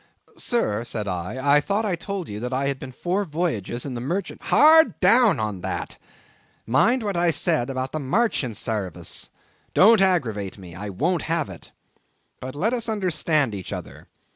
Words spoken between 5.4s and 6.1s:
of that!